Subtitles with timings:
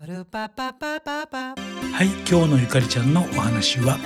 [0.00, 0.06] は
[2.04, 3.98] い今日のゆかりちゃんのお話は？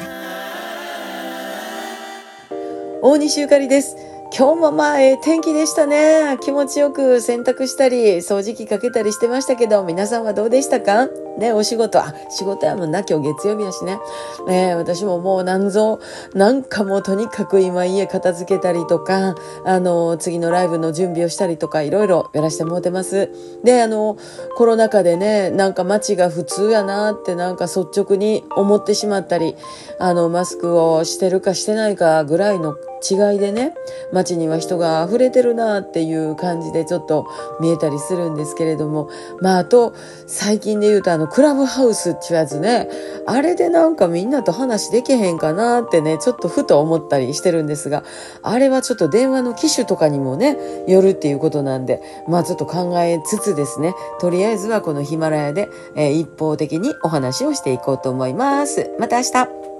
[3.02, 3.94] 大西ゆかりです
[4.34, 6.38] 今日もまあ、ええ天気でしたね。
[6.40, 11.06] 気持ちよく洗濯したり、掃除機かけたりしてましたけど、皆さんはどうでしたか？
[11.36, 13.98] ね、お仕事、あ、仕事やもんな、今日月曜日やしね。
[14.48, 16.00] えー、私ももう何ぞ、
[16.32, 19.34] なんかもうとにかく今家片付けたりとか、
[19.66, 23.28] あの、次のライブの準備をしたりとか、いろいろやらしてもうてます。
[23.62, 24.16] で、あの、
[24.56, 29.56] コロナ禍でね、なんか街が普通やなってなんか率直に思ってしまったり、
[29.98, 33.74] あの、マスクをしてるかしてないかぐらいの違いでね
[34.12, 37.26] 街には人が溢れてるなっていう感じでちょっと
[37.60, 39.08] 見えたりするんですけれども
[39.40, 39.94] まああと
[40.26, 42.88] 最近で言うとあのクラブハウスっていうやつね
[43.26, 48.04] あれでなんかみんなと話できへんかなってねちょっとふと思ったりしてるんですが
[48.42, 58.90] あれはちょっと電話の機種とかにもねよるっていうことなんでまあちょっと考えつつですねとりあえずはこのヒマラヤで、えー、一方的にお話をしていこうと思います。
[58.98, 59.71] また明日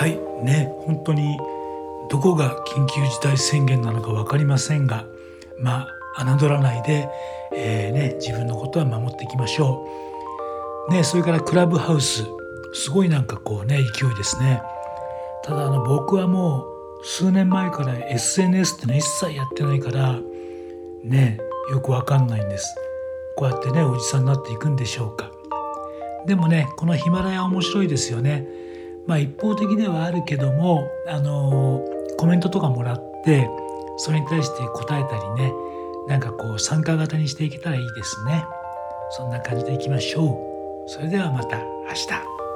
[0.00, 1.36] はいね本当に
[2.08, 5.04] どこが緊急事態宣言なのか分かりませんが
[5.58, 7.06] まあ侮らないで、
[7.54, 9.86] えー、ね、自分のことは守っていきましょ
[10.88, 10.92] う。
[10.92, 12.24] ね、それからクラブハウス
[12.72, 14.62] すごいなんかこうね勢いですね。
[15.44, 16.64] ただあの僕はも
[17.02, 20.18] う数年前から SNS っての一切やってないから
[21.04, 21.38] ね
[21.70, 22.74] よくわかんないんです。
[23.36, 25.30] こうやってねおじさんになっていくんでしょうか。
[26.24, 28.69] でもねこのヒマラヤ面白いですよね。
[29.10, 31.84] まあ、一方的ではあるけどもあの
[32.16, 33.50] コメントとかもらって
[33.96, 35.52] それに対して答えたりね
[36.06, 38.44] なんかこう参加型にしていけたらいいですね。
[39.10, 40.30] そんな感じでいきましょ
[40.86, 40.88] う。
[40.88, 42.49] それではまた明日。